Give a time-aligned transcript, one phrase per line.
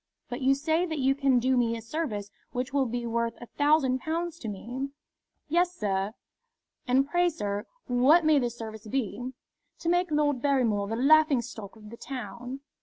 [0.29, 3.45] But you say that you can do me a service which will be worth a
[3.45, 4.89] thousand pounds to me?"
[5.47, 6.13] "Yes, sir."
[6.87, 9.31] "And pray, sir, what may this service be?"
[9.77, 12.61] "To make Lord Barrymore the laughing stock of the town."